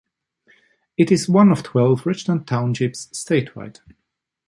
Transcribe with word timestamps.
It 0.97 1.11
is 1.11 1.29
one 1.29 1.51
of 1.51 1.61
twelve 1.61 2.07
Richland 2.07 2.47
Townships 2.47 3.05
statewide. 3.13 3.81